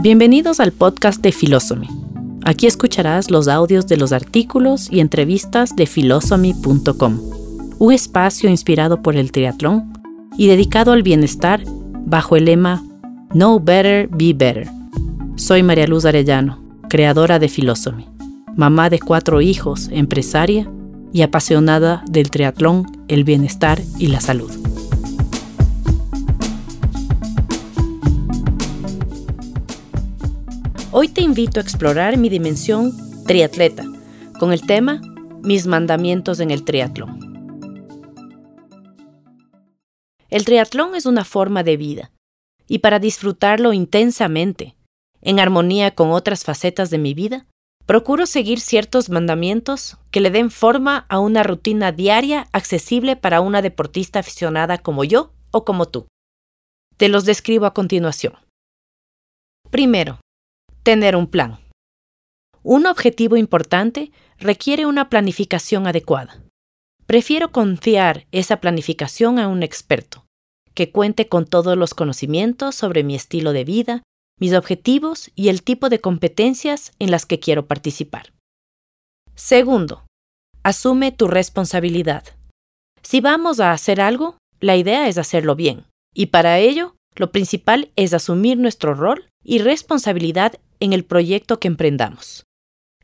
Bienvenidos 0.00 0.60
al 0.60 0.70
podcast 0.70 1.20
de 1.22 1.32
Philosophy. 1.32 1.88
Aquí 2.44 2.68
escucharás 2.68 3.32
los 3.32 3.48
audios 3.48 3.88
de 3.88 3.96
los 3.96 4.12
artículos 4.12 4.88
y 4.92 5.00
entrevistas 5.00 5.74
de 5.74 5.86
philosophy.com, 5.86 7.20
un 7.80 7.92
espacio 7.92 8.48
inspirado 8.48 9.02
por 9.02 9.16
el 9.16 9.32
triatlón 9.32 9.92
y 10.36 10.46
dedicado 10.46 10.92
al 10.92 11.02
bienestar 11.02 11.64
bajo 12.06 12.36
el 12.36 12.44
lema 12.44 12.80
Know 13.30 13.58
Better, 13.58 14.08
Be 14.08 14.34
Better. 14.34 14.68
Soy 15.34 15.64
María 15.64 15.88
Luz 15.88 16.04
Arellano, 16.04 16.62
creadora 16.88 17.40
de 17.40 17.48
Philosophy, 17.48 18.06
mamá 18.54 18.90
de 18.90 19.00
cuatro 19.00 19.40
hijos, 19.40 19.88
empresaria 19.90 20.70
y 21.12 21.22
apasionada 21.22 22.04
del 22.08 22.30
triatlón, 22.30 22.86
el 23.08 23.24
bienestar 23.24 23.82
y 23.98 24.06
la 24.06 24.20
salud. 24.20 24.67
Hoy 30.90 31.08
te 31.08 31.20
invito 31.20 31.60
a 31.60 31.62
explorar 31.62 32.16
mi 32.16 32.30
dimensión 32.30 32.92
triatleta 33.26 33.84
con 34.38 34.54
el 34.54 34.62
tema 34.62 35.02
Mis 35.42 35.66
mandamientos 35.66 36.40
en 36.40 36.50
el 36.50 36.64
triatlón. 36.64 37.18
El 40.30 40.46
triatlón 40.46 40.94
es 40.94 41.04
una 41.04 41.26
forma 41.26 41.62
de 41.62 41.76
vida 41.76 42.10
y 42.66 42.78
para 42.78 43.00
disfrutarlo 43.00 43.74
intensamente, 43.74 44.76
en 45.20 45.40
armonía 45.40 45.94
con 45.94 46.10
otras 46.10 46.44
facetas 46.44 46.88
de 46.88 46.96
mi 46.96 47.12
vida, 47.12 47.44
procuro 47.84 48.24
seguir 48.24 48.58
ciertos 48.58 49.10
mandamientos 49.10 49.98
que 50.10 50.22
le 50.22 50.30
den 50.30 50.50
forma 50.50 51.04
a 51.10 51.18
una 51.18 51.42
rutina 51.42 51.92
diaria 51.92 52.48
accesible 52.52 53.14
para 53.14 53.42
una 53.42 53.60
deportista 53.60 54.20
aficionada 54.20 54.78
como 54.78 55.04
yo 55.04 55.32
o 55.50 55.66
como 55.66 55.84
tú. 55.84 56.06
Te 56.96 57.10
los 57.10 57.26
describo 57.26 57.66
a 57.66 57.74
continuación. 57.74 58.32
Primero, 59.70 60.18
tener 60.88 61.16
un 61.16 61.26
plan. 61.26 61.58
Un 62.62 62.86
objetivo 62.86 63.36
importante 63.36 64.10
requiere 64.38 64.86
una 64.86 65.10
planificación 65.10 65.86
adecuada. 65.86 66.42
Prefiero 67.04 67.52
confiar 67.52 68.26
esa 68.32 68.62
planificación 68.62 69.38
a 69.38 69.48
un 69.48 69.62
experto, 69.62 70.24
que 70.72 70.90
cuente 70.90 71.28
con 71.28 71.44
todos 71.44 71.76
los 71.76 71.92
conocimientos 71.92 72.74
sobre 72.74 73.04
mi 73.04 73.14
estilo 73.14 73.52
de 73.52 73.64
vida, 73.64 74.02
mis 74.40 74.54
objetivos 74.54 75.30
y 75.34 75.50
el 75.50 75.62
tipo 75.62 75.90
de 75.90 76.00
competencias 76.00 76.92
en 76.98 77.10
las 77.10 77.26
que 77.26 77.38
quiero 77.38 77.66
participar. 77.66 78.32
Segundo, 79.34 80.06
asume 80.62 81.12
tu 81.12 81.28
responsabilidad. 81.28 82.24
Si 83.02 83.20
vamos 83.20 83.60
a 83.60 83.72
hacer 83.72 84.00
algo, 84.00 84.38
la 84.58 84.76
idea 84.76 85.06
es 85.06 85.18
hacerlo 85.18 85.54
bien, 85.54 85.84
y 86.14 86.28
para 86.28 86.60
ello, 86.60 86.96
lo 87.14 87.30
principal 87.30 87.92
es 87.94 88.14
asumir 88.14 88.56
nuestro 88.56 88.94
rol 88.94 89.28
y 89.44 89.58
responsabilidad 89.58 90.58
en 90.80 90.92
el 90.92 91.04
proyecto 91.04 91.60
que 91.60 91.68
emprendamos. 91.68 92.44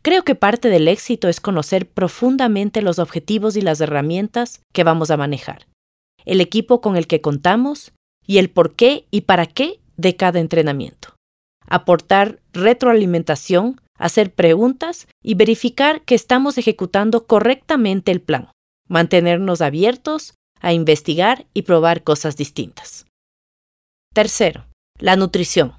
Creo 0.02 0.22
que 0.22 0.34
parte 0.34 0.68
del 0.68 0.88
éxito 0.88 1.28
es 1.28 1.40
conocer 1.40 1.88
profundamente 1.88 2.82
los 2.82 2.98
objetivos 2.98 3.56
y 3.56 3.62
las 3.62 3.80
herramientas 3.80 4.60
que 4.72 4.84
vamos 4.84 5.10
a 5.10 5.16
manejar, 5.16 5.66
el 6.24 6.40
equipo 6.40 6.80
con 6.80 6.96
el 6.96 7.06
que 7.06 7.20
contamos 7.20 7.92
y 8.26 8.38
el 8.38 8.50
por 8.50 8.74
qué 8.74 9.06
y 9.10 9.22
para 9.22 9.46
qué 9.46 9.80
de 9.96 10.16
cada 10.16 10.40
entrenamiento 10.40 11.14
aportar 11.66 12.40
retroalimentación, 12.52 13.80
hacer 13.98 14.32
preguntas 14.32 15.06
y 15.22 15.34
verificar 15.34 16.02
que 16.02 16.14
estamos 16.14 16.58
ejecutando 16.58 17.26
correctamente 17.26 18.12
el 18.12 18.20
plan, 18.20 18.50
mantenernos 18.88 19.60
abiertos 19.60 20.34
a 20.60 20.72
investigar 20.72 21.46
y 21.54 21.62
probar 21.62 22.02
cosas 22.02 22.36
distintas. 22.36 23.06
Tercero, 24.14 24.66
la 24.98 25.16
nutrición. 25.16 25.74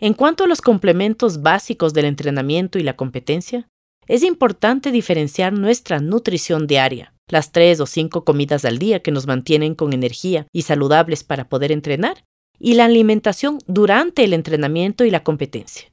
En 0.00 0.14
cuanto 0.14 0.44
a 0.44 0.46
los 0.46 0.60
complementos 0.60 1.42
básicos 1.42 1.92
del 1.92 2.04
entrenamiento 2.04 2.78
y 2.78 2.82
la 2.82 2.94
competencia, 2.94 3.68
es 4.06 4.22
importante 4.22 4.90
diferenciar 4.90 5.52
nuestra 5.52 5.98
nutrición 5.98 6.66
diaria, 6.66 7.14
las 7.28 7.52
tres 7.52 7.80
o 7.80 7.86
cinco 7.86 8.24
comidas 8.24 8.64
al 8.64 8.78
día 8.78 9.00
que 9.00 9.10
nos 9.10 9.26
mantienen 9.26 9.74
con 9.74 9.92
energía 9.92 10.46
y 10.52 10.62
saludables 10.62 11.24
para 11.24 11.48
poder 11.48 11.72
entrenar, 11.72 12.24
y 12.60 12.74
la 12.74 12.86
alimentación 12.86 13.58
durante 13.66 14.24
el 14.24 14.32
entrenamiento 14.32 15.04
y 15.04 15.10
la 15.10 15.22
competencia. 15.22 15.90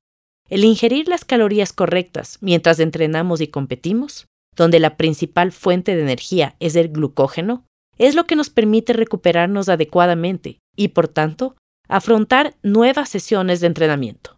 El 0.50 0.64
ingerir 0.64 1.08
las 1.08 1.26
calorías 1.26 1.74
correctas 1.74 2.38
mientras 2.42 2.80
entrenamos 2.80 3.42
y 3.42 3.48
competimos, 3.48 4.28
donde 4.56 4.80
la 4.80 4.98
principal 4.98 5.52
fuente 5.52 5.96
de 5.96 6.02
energía 6.04 6.56
es 6.60 6.76
el 6.76 6.90
glucógeno, 6.90 7.66
es 7.98 8.16
lo 8.16 8.26
que 8.26 8.36
nos 8.36 8.50
permite 8.50 8.94
recuperarnos 8.94 9.70
adecuadamente 9.70 10.60
y, 10.76 10.90
por 10.90 11.08
tanto, 11.08 11.56
afrontar 11.88 12.56
nuevas 12.63 13.09
sesiones 13.09 13.59
de 13.59 13.68
entrenamiento. 13.68 14.38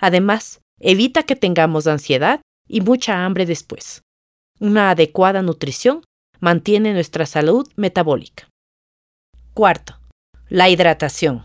Además, 0.00 0.60
evita 0.80 1.22
que 1.22 1.36
tengamos 1.36 1.86
ansiedad 1.86 2.40
y 2.68 2.80
mucha 2.80 3.24
hambre 3.24 3.46
después. 3.46 4.02
Una 4.60 4.90
adecuada 4.90 5.42
nutrición 5.42 6.04
mantiene 6.40 6.92
nuestra 6.92 7.26
salud 7.26 7.70
metabólica. 7.76 8.48
Cuarto, 9.54 9.98
la 10.48 10.68
hidratación. 10.68 11.44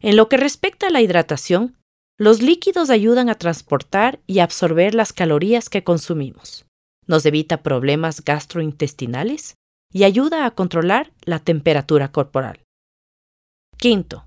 En 0.00 0.16
lo 0.16 0.28
que 0.28 0.36
respecta 0.36 0.88
a 0.88 0.90
la 0.90 1.00
hidratación, 1.00 1.76
los 2.18 2.42
líquidos 2.42 2.90
ayudan 2.90 3.28
a 3.28 3.34
transportar 3.36 4.20
y 4.26 4.38
absorber 4.38 4.94
las 4.94 5.12
calorías 5.12 5.68
que 5.68 5.82
consumimos. 5.82 6.64
Nos 7.06 7.26
evita 7.26 7.62
problemas 7.62 8.24
gastrointestinales 8.24 9.54
y 9.92 10.04
ayuda 10.04 10.46
a 10.46 10.50
controlar 10.52 11.12
la 11.22 11.38
temperatura 11.38 12.12
corporal. 12.12 12.60
Quinto, 13.76 14.26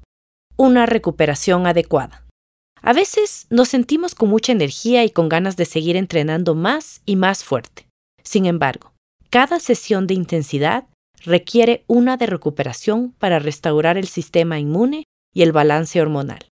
una 0.58 0.86
recuperación 0.86 1.68
adecuada. 1.68 2.26
A 2.82 2.94
veces 2.94 3.48
nos 3.50 3.70
sentimos 3.70 4.16
con 4.16 4.30
mucha 4.30 4.52
energía 4.52 5.04
y 5.04 5.10
con 5.10 5.30
ganas 5.30 5.56
de 5.56 5.66
seguir 5.66 5.96
entrenando 5.96 6.56
más 6.56 7.02
y 7.06 7.16
más 7.16 7.44
fuerte. 7.44 7.88
Sin 8.24 8.46
embargo, 8.46 8.94
cada 9.30 9.60
sesión 9.60 10.08
de 10.08 10.14
intensidad 10.14 10.86
requiere 11.24 11.84
una 11.88 12.18
de 12.18 12.26
recuperación 12.26 13.14
para 13.18 13.40
restaurar 13.40 13.98
el 13.98 14.08
sistema 14.08 14.60
inmune 14.60 15.04
y 15.34 15.44
el 15.44 15.52
balance 15.52 16.02
hormonal. 16.02 16.50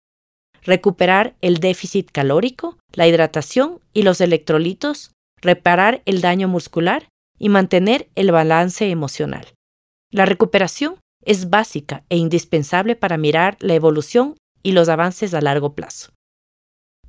Recuperar 0.64 1.36
el 1.42 1.60
déficit 1.60 2.10
calórico, 2.12 2.78
la 2.94 3.08
hidratación 3.08 3.80
y 3.94 4.02
los 4.02 4.20
electrolitos, 4.22 5.12
reparar 5.42 6.02
el 6.06 6.22
daño 6.22 6.48
muscular 6.48 7.08
y 7.38 7.50
mantener 7.50 8.10
el 8.16 8.32
balance 8.32 8.90
emocional. 8.90 9.54
La 10.12 10.26
recuperación 10.26 10.96
es 11.26 11.50
básica 11.50 12.06
e 12.10 12.18
indispensable 12.18 12.96
para 12.96 13.18
mirar 13.18 13.58
la 13.60 13.74
evolución 13.74 14.38
y 14.64 14.72
los 14.72 14.90
avances 14.90 15.34
a 15.34 15.42
largo 15.42 15.74
plazo. 15.74 16.12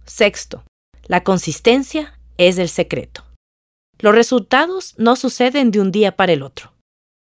Sexto, 0.04 0.65
la 1.06 1.22
consistencia 1.22 2.19
es 2.38 2.59
el 2.59 2.69
secreto. 2.69 3.25
Los 3.99 4.15
resultados 4.15 4.94
no 4.99 5.16
suceden 5.16 5.71
de 5.71 5.81
un 5.81 5.93
día 5.93 6.16
para 6.16 6.32
el 6.32 6.43
otro. 6.43 6.72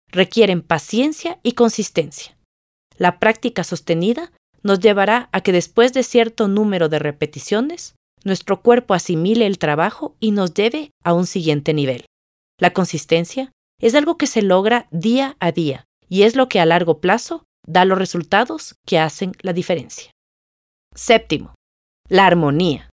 Requieren 0.10 0.62
paciencia 0.62 1.40
y 1.44 1.54
consistencia. 1.54 2.38
La 2.98 3.20
práctica 3.20 3.64
sostenida 3.64 4.32
nos 4.64 4.80
llevará 4.80 5.30
a 5.32 5.42
que 5.42 5.52
después 5.52 5.94
de 5.94 6.04
cierto 6.04 6.48
número 6.48 6.90
de 6.90 7.00
repeticiones, 7.00 7.96
nuestro 8.24 8.62
cuerpo 8.62 8.94
asimile 8.94 9.48
el 9.48 9.58
trabajo 9.58 10.16
y 10.20 10.32
nos 10.32 10.54
lleve 10.54 10.92
a 11.04 11.14
un 11.14 11.26
siguiente 11.26 11.74
nivel. 11.74 12.06
La 12.60 12.72
consistencia 12.74 13.52
es 13.80 13.96
algo 13.96 14.18
que 14.18 14.28
se 14.28 14.42
logra 14.42 14.88
día 14.92 15.36
a 15.40 15.52
día 15.52 15.86
y 16.12 16.24
es 16.24 16.36
lo 16.36 16.50
que 16.50 16.60
a 16.60 16.66
largo 16.66 17.00
plazo 17.00 17.46
da 17.66 17.86
los 17.86 17.98
resultados 17.98 18.76
que 18.86 19.00
hacen 19.00 19.32
la 19.42 19.54
diferencia. 19.54 20.12
Séptimo, 20.94 21.56
la 22.10 22.26
armonía. 22.26 22.90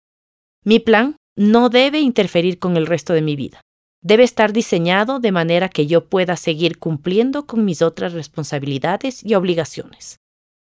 Mi 0.65 0.81
plan 0.81 1.17
no 1.37 1.69
debe 1.69 2.01
interferir 2.01 2.59
con 2.59 2.77
el 2.77 2.87
resto 2.87 3.13
de 3.13 3.23
mi 3.23 3.37
vida. 3.37 3.61
Debe 4.03 4.25
estar 4.25 4.53
diseñado 4.53 5.21
de 5.21 5.31
manera 5.31 5.69
que 5.69 5.87
yo 5.87 6.07
pueda 6.09 6.37
seguir 6.37 6.79
cumpliendo 6.79 7.47
con 7.47 7.65
mis 7.65 7.83
otras 7.83 8.15
responsabilidades 8.15 9.25
y 9.25 9.35
obligaciones. 9.35 10.17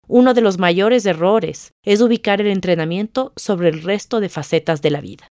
Uno 0.07 0.33
de 0.33 0.41
los 0.41 0.57
mayores 0.57 1.05
errores 1.05 1.73
es 1.85 2.01
ubicar 2.01 2.41
el 2.41 2.47
entrenamiento 2.47 3.31
sobre 3.35 3.69
el 3.69 3.83
resto 3.83 4.19
de 4.19 4.29
facetas 4.29 4.81
de 4.81 4.89
la 4.89 5.01
vida. 5.01 5.27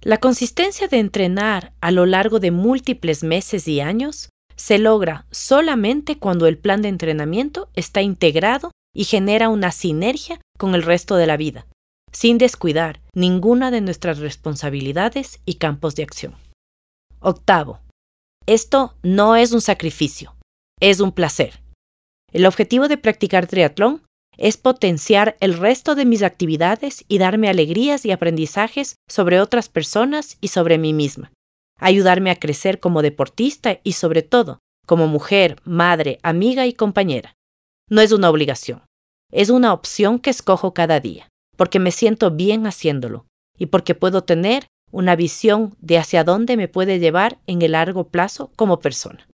La 0.00 0.18
consistencia 0.18 0.88
de 0.88 1.00
entrenar 1.00 1.74
a 1.82 1.90
lo 1.90 2.06
largo 2.06 2.40
de 2.40 2.50
múltiples 2.50 3.22
meses 3.22 3.68
y 3.68 3.80
años 3.80 4.30
se 4.56 4.78
logra 4.78 5.26
solamente 5.30 6.18
cuando 6.18 6.46
el 6.46 6.58
plan 6.58 6.82
de 6.82 6.88
entrenamiento 6.88 7.68
está 7.74 8.02
integrado 8.02 8.72
y 8.94 9.04
genera 9.04 9.48
una 9.48 9.72
sinergia 9.72 10.40
con 10.58 10.74
el 10.74 10.82
resto 10.82 11.16
de 11.16 11.26
la 11.26 11.36
vida, 11.36 11.66
sin 12.12 12.38
descuidar 12.38 13.00
ninguna 13.14 13.70
de 13.70 13.82
nuestras 13.82 14.18
responsabilidades 14.18 15.40
y 15.44 15.54
campos 15.54 15.94
de 15.94 16.02
acción. 16.02 16.34
Octavo, 17.20 17.80
esto 18.46 18.94
no 19.02 19.36
es 19.36 19.52
un 19.52 19.60
sacrificio, 19.60 20.34
es 20.80 21.00
un 21.00 21.12
placer. 21.12 21.60
El 22.32 22.46
objetivo 22.46 22.88
de 22.88 22.96
practicar 22.96 23.46
triatlón 23.46 24.02
es 24.36 24.56
potenciar 24.56 25.36
el 25.40 25.56
resto 25.56 25.94
de 25.94 26.04
mis 26.04 26.22
actividades 26.22 27.04
y 27.08 27.18
darme 27.18 27.48
alegrías 27.48 28.04
y 28.04 28.10
aprendizajes 28.10 28.96
sobre 29.08 29.40
otras 29.40 29.68
personas 29.68 30.36
y 30.40 30.48
sobre 30.48 30.78
mí 30.78 30.92
misma. 30.92 31.32
Ayudarme 31.78 32.30
a 32.30 32.38
crecer 32.38 32.80
como 32.80 33.02
deportista 33.02 33.80
y 33.84 33.92
sobre 33.92 34.22
todo 34.22 34.60
como 34.86 35.08
mujer, 35.08 35.60
madre, 35.64 36.18
amiga 36.22 36.66
y 36.66 36.72
compañera. 36.72 37.34
No 37.90 38.00
es 38.00 38.12
una 38.12 38.30
obligación, 38.30 38.82
es 39.32 39.50
una 39.50 39.72
opción 39.72 40.20
que 40.20 40.30
escojo 40.30 40.72
cada 40.72 41.00
día, 41.00 41.28
porque 41.56 41.78
me 41.78 41.90
siento 41.90 42.30
bien 42.30 42.66
haciéndolo 42.66 43.26
y 43.58 43.66
porque 43.66 43.94
puedo 43.94 44.24
tener 44.24 44.66
una 44.92 45.16
visión 45.16 45.76
de 45.80 45.98
hacia 45.98 46.24
dónde 46.24 46.56
me 46.56 46.68
puede 46.68 46.98
llevar 46.98 47.38
en 47.46 47.62
el 47.62 47.72
largo 47.72 48.08
plazo 48.08 48.52
como 48.56 48.78
persona. 48.78 49.28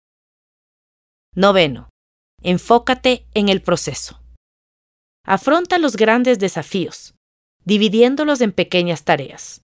Noveno. 1.36 1.90
Enfócate 2.42 3.26
en 3.34 3.50
el 3.50 3.62
proceso. 3.62 4.22
Afronta 5.24 5.78
los 5.78 5.96
grandes 5.96 6.40
desafíos, 6.40 7.14
dividiéndolos 7.64 8.42
en 8.42 8.52
pequeñas 8.52 9.04
tareas, 9.04 9.62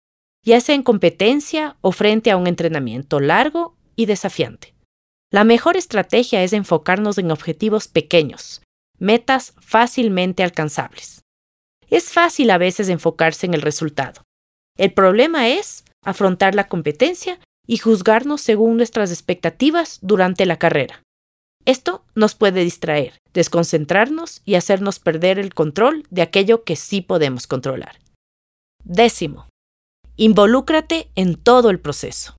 ya 0.47 0.61
sea 0.61 0.75
en 0.75 0.83
competencia 0.83 1.75
o 1.81 1.91
frente 1.91 2.31
a 2.31 2.37
un 2.37 2.47
entrenamiento 2.47 3.19
largo 3.19 3.75
y 3.97 4.05
desafiante. 4.05 4.73
La 5.29 5.43
mejor 5.43 5.75
estrategia 5.75 6.41
es 6.41 6.53
enfocarnos 6.53 7.17
en 7.17 7.31
objetivos 7.31 7.89
pequeños, 7.89 8.61
metas 8.97 9.53
fácilmente 9.59 10.43
alcanzables. 10.43 11.21
Es 11.89 12.13
fácil 12.13 12.49
a 12.49 12.57
veces 12.57 12.87
enfocarse 12.87 13.45
en 13.45 13.55
el 13.55 13.61
resultado. 13.61 14.23
El 14.77 14.93
problema 14.93 15.49
es 15.49 15.83
afrontar 16.01 16.55
la 16.55 16.69
competencia 16.69 17.41
y 17.67 17.75
juzgarnos 17.79 18.39
según 18.39 18.77
nuestras 18.77 19.11
expectativas 19.11 19.99
durante 20.01 20.45
la 20.45 20.57
carrera. 20.57 21.03
Esto 21.65 22.05
nos 22.15 22.35
puede 22.35 22.63
distraer, 22.63 23.17
desconcentrarnos 23.33 24.43
y 24.45 24.55
hacernos 24.55 24.99
perder 24.99 25.39
el 25.39 25.53
control 25.53 26.05
de 26.09 26.21
aquello 26.21 26.63
que 26.63 26.77
sí 26.77 27.01
podemos 27.01 27.47
controlar. 27.47 27.99
Décimo, 28.85 29.49
involúcrate 30.17 31.09
en 31.15 31.35
todo 31.35 31.69
el 31.69 31.79
proceso. 31.79 32.35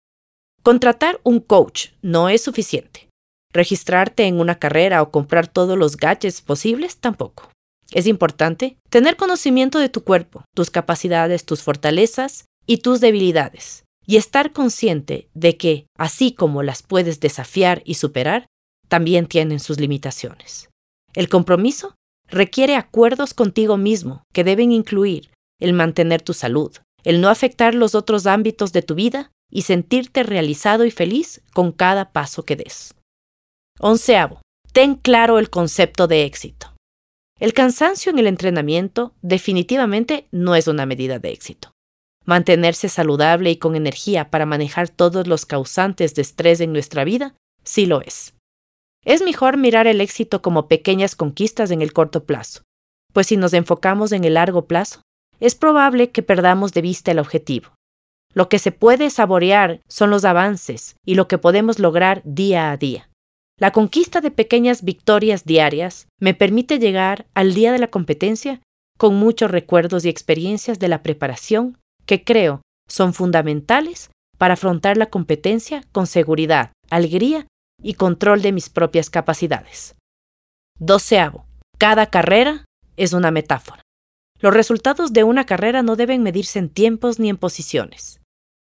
Contratar 0.64 1.20
un 1.22 1.38
coach 1.38 1.90
no 2.02 2.28
es 2.28 2.42
suficiente. 2.42 3.08
Registrarte 3.52 4.24
en 4.24 4.40
una 4.40 4.58
carrera 4.58 5.00
o 5.00 5.10
comprar 5.10 5.46
todos 5.46 5.78
los 5.78 5.96
gadgets 5.96 6.42
posibles 6.42 6.98
tampoco. 6.98 7.50
Es 7.92 8.06
importante 8.06 8.76
tener 8.90 9.16
conocimiento 9.16 9.78
de 9.78 9.88
tu 9.88 10.02
cuerpo, 10.02 10.44
tus 10.54 10.70
capacidades, 10.70 11.46
tus 11.46 11.62
fortalezas 11.62 12.44
y 12.66 12.78
tus 12.78 13.00
debilidades, 13.00 13.84
y 14.04 14.16
estar 14.16 14.52
consciente 14.52 15.28
de 15.32 15.56
que, 15.56 15.86
así 15.96 16.32
como 16.32 16.62
las 16.62 16.82
puedes 16.82 17.20
desafiar 17.20 17.80
y 17.86 17.94
superar, 17.94 18.46
también 18.88 19.26
tienen 19.26 19.60
sus 19.60 19.80
limitaciones. 19.80 20.68
El 21.14 21.28
compromiso 21.28 21.94
requiere 22.26 22.74
acuerdos 22.74 23.32
contigo 23.32 23.78
mismo 23.78 24.24
que 24.34 24.44
deben 24.44 24.72
incluir 24.72 25.30
el 25.60 25.72
mantener 25.72 26.20
tu 26.20 26.34
salud, 26.34 26.76
el 27.08 27.22
no 27.22 27.30
afectar 27.30 27.74
los 27.74 27.94
otros 27.94 28.26
ámbitos 28.26 28.70
de 28.74 28.82
tu 28.82 28.94
vida 28.94 29.32
y 29.50 29.62
sentirte 29.62 30.24
realizado 30.24 30.84
y 30.84 30.90
feliz 30.90 31.40
con 31.54 31.72
cada 31.72 32.12
paso 32.12 32.44
que 32.44 32.54
des. 32.54 32.94
Onceavo, 33.80 34.42
ten 34.74 34.94
claro 34.94 35.38
el 35.38 35.48
concepto 35.48 36.06
de 36.06 36.24
éxito. 36.24 36.74
El 37.40 37.54
cansancio 37.54 38.12
en 38.12 38.18
el 38.18 38.26
entrenamiento 38.26 39.14
definitivamente 39.22 40.28
no 40.32 40.54
es 40.54 40.68
una 40.68 40.84
medida 40.84 41.18
de 41.18 41.30
éxito. 41.30 41.72
Mantenerse 42.26 42.90
saludable 42.90 43.52
y 43.52 43.56
con 43.56 43.74
energía 43.74 44.28
para 44.28 44.44
manejar 44.44 44.90
todos 44.90 45.26
los 45.26 45.46
causantes 45.46 46.14
de 46.14 46.20
estrés 46.20 46.60
en 46.60 46.74
nuestra 46.74 47.04
vida 47.04 47.34
sí 47.64 47.86
lo 47.86 48.02
es. 48.02 48.34
Es 49.02 49.22
mejor 49.22 49.56
mirar 49.56 49.86
el 49.86 50.02
éxito 50.02 50.42
como 50.42 50.68
pequeñas 50.68 51.16
conquistas 51.16 51.70
en 51.70 51.80
el 51.80 51.94
corto 51.94 52.24
plazo, 52.24 52.64
pues 53.14 53.28
si 53.28 53.38
nos 53.38 53.54
enfocamos 53.54 54.12
en 54.12 54.24
el 54.24 54.34
largo 54.34 54.66
plazo, 54.66 55.00
es 55.40 55.54
probable 55.54 56.10
que 56.10 56.22
perdamos 56.22 56.72
de 56.72 56.82
vista 56.82 57.10
el 57.10 57.18
objetivo. 57.18 57.70
Lo 58.34 58.48
que 58.48 58.58
se 58.58 58.72
puede 58.72 59.10
saborear 59.10 59.80
son 59.88 60.10
los 60.10 60.24
avances 60.24 60.96
y 61.04 61.14
lo 61.14 61.28
que 61.28 61.38
podemos 61.38 61.78
lograr 61.78 62.22
día 62.24 62.70
a 62.70 62.76
día. 62.76 63.08
La 63.58 63.72
conquista 63.72 64.20
de 64.20 64.30
pequeñas 64.30 64.84
victorias 64.84 65.44
diarias 65.44 66.06
me 66.20 66.34
permite 66.34 66.78
llegar 66.78 67.26
al 67.34 67.54
día 67.54 67.72
de 67.72 67.78
la 67.78 67.88
competencia 67.88 68.60
con 68.96 69.16
muchos 69.16 69.50
recuerdos 69.50 70.04
y 70.04 70.08
experiencias 70.08 70.78
de 70.78 70.88
la 70.88 71.02
preparación 71.02 71.78
que 72.06 72.22
creo 72.22 72.62
son 72.88 73.14
fundamentales 73.14 74.10
para 74.38 74.54
afrontar 74.54 74.96
la 74.96 75.06
competencia 75.06 75.82
con 75.92 76.06
seguridad, 76.06 76.72
alegría 76.90 77.46
y 77.82 77.94
control 77.94 78.42
de 78.42 78.52
mis 78.52 78.70
propias 78.70 79.10
capacidades. 79.10 79.96
Doceavo. 80.78 81.44
Cada 81.78 82.06
carrera 82.06 82.64
es 82.96 83.12
una 83.12 83.30
metáfora. 83.30 83.82
Los 84.40 84.54
resultados 84.54 85.12
de 85.12 85.24
una 85.24 85.44
carrera 85.44 85.82
no 85.82 85.96
deben 85.96 86.22
medirse 86.22 86.58
en 86.58 86.68
tiempos 86.68 87.18
ni 87.18 87.28
en 87.28 87.36
posiciones. 87.36 88.20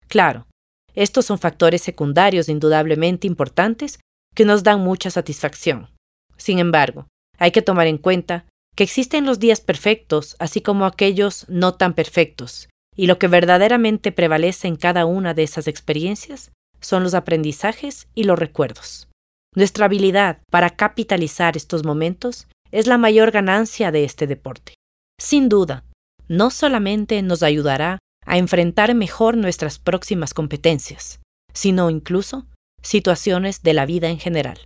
Claro, 0.08 0.46
estos 0.94 1.26
son 1.26 1.38
factores 1.38 1.82
secundarios 1.82 2.48
indudablemente 2.48 3.26
importantes 3.26 4.00
que 4.34 4.44
nos 4.44 4.62
dan 4.62 4.80
mucha 4.80 5.10
satisfacción. 5.10 5.88
Sin 6.36 6.58
embargo, 6.58 7.06
hay 7.38 7.52
que 7.52 7.62
tomar 7.62 7.86
en 7.86 7.98
cuenta 7.98 8.46
que 8.74 8.84
existen 8.84 9.26
los 9.26 9.38
días 9.38 9.60
perfectos, 9.60 10.36
así 10.38 10.60
como 10.60 10.86
aquellos 10.86 11.46
no 11.48 11.74
tan 11.74 11.94
perfectos, 11.94 12.68
y 12.96 13.06
lo 13.06 13.18
que 13.18 13.28
verdaderamente 13.28 14.10
prevalece 14.10 14.68
en 14.68 14.76
cada 14.76 15.06
una 15.06 15.34
de 15.34 15.42
esas 15.44 15.68
experiencias 15.68 16.50
son 16.80 17.02
los 17.02 17.14
aprendizajes 17.14 18.08
y 18.14 18.24
los 18.24 18.38
recuerdos. 18.38 19.08
Nuestra 19.54 19.86
habilidad 19.86 20.38
para 20.50 20.70
capitalizar 20.70 21.56
estos 21.56 21.84
momentos 21.84 22.48
es 22.72 22.86
la 22.86 22.98
mayor 22.98 23.30
ganancia 23.30 23.90
de 23.90 24.04
este 24.04 24.26
deporte. 24.26 24.74
Sin 25.20 25.50
duda, 25.50 25.84
no 26.28 26.50
solamente 26.50 27.20
nos 27.20 27.42
ayudará 27.42 27.98
a 28.24 28.38
enfrentar 28.38 28.94
mejor 28.94 29.36
nuestras 29.36 29.78
próximas 29.78 30.32
competencias, 30.32 31.20
sino 31.52 31.90
incluso 31.90 32.46
situaciones 32.82 33.62
de 33.62 33.74
la 33.74 33.84
vida 33.84 34.08
en 34.08 34.18
general. 34.18 34.58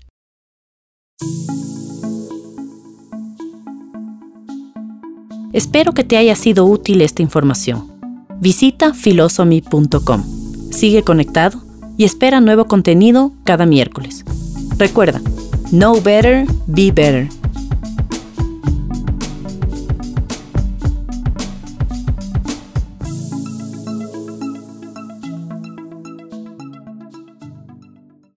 Espero 5.52 5.92
que 5.92 6.04
te 6.04 6.16
haya 6.18 6.36
sido 6.36 6.66
útil 6.66 7.02
esta 7.02 7.20
información. 7.20 7.92
Visita 8.40 8.94
filosomy.com. 8.94 10.22
Sigue 10.70 11.02
conectado 11.02 11.62
y 11.96 12.04
espera 12.04 12.40
nuevo 12.40 12.66
contenido 12.66 13.32
cada 13.42 13.66
miércoles. 13.66 14.24
Recuerda, 14.78 15.20
know 15.72 16.00
better, 16.00 16.46
be 16.68 16.92
better. 16.92 17.28